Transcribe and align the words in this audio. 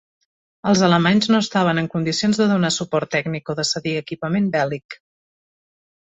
Els 0.69 0.79
alemanys 0.85 1.27
no 1.33 1.41
estaven 1.43 1.81
en 1.81 1.89
condicions 1.95 2.39
de 2.41 2.47
donar 2.51 2.71
suport 2.77 3.11
tècnic 3.15 3.51
o 3.53 3.57
de 3.59 3.65
cedir 3.73 3.93
equipament 4.05 4.49
bèl·lic. 4.57 4.97